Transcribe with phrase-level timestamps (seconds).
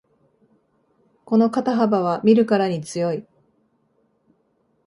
[1.25, 3.27] この肩幅は見るからに強い